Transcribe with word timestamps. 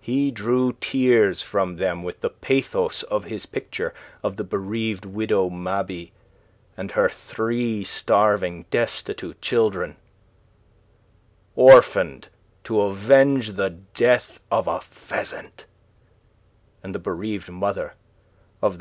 He 0.00 0.30
drew 0.30 0.74
tears 0.74 1.42
from 1.42 1.74
them 1.74 2.04
with 2.04 2.20
the 2.20 2.30
pathos 2.30 3.02
of 3.02 3.24
his 3.24 3.46
picture 3.46 3.92
of 4.22 4.36
the 4.36 4.44
bereaved 4.44 5.04
widow 5.04 5.50
Mabey 5.50 6.12
and 6.76 6.92
her 6.92 7.08
three 7.08 7.82
starving, 7.82 8.66
destitute 8.70 9.42
children 9.42 9.96
"orphaned 11.56 12.28
to 12.62 12.80
avenge 12.82 13.54
the 13.54 13.70
death 13.70 14.38
of 14.52 14.68
a 14.68 14.80
pheasant" 14.80 15.64
and 16.84 16.94
the 16.94 17.00
bereaved 17.00 17.50
mother 17.50 17.94
of 18.62 18.74
that 18.74 18.76
M. 18.76 18.78